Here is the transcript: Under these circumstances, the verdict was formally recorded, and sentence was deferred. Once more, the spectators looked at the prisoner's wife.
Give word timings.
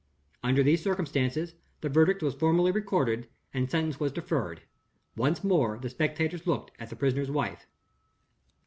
Under 0.41 0.63
these 0.63 0.81
circumstances, 0.81 1.53
the 1.81 1.87
verdict 1.87 2.23
was 2.23 2.33
formally 2.33 2.71
recorded, 2.71 3.27
and 3.53 3.69
sentence 3.69 3.99
was 3.99 4.11
deferred. 4.11 4.63
Once 5.15 5.43
more, 5.43 5.77
the 5.77 5.91
spectators 5.91 6.47
looked 6.47 6.71
at 6.79 6.89
the 6.89 6.95
prisoner's 6.95 7.29
wife. 7.29 7.67